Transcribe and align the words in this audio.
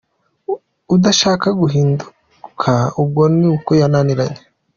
Udashaka 0.95 1.47
guhinduka 1.59 2.71
ubwo 3.01 3.23
ni 3.37 3.45
uko 3.53 3.71
yananiranye. 3.79 4.41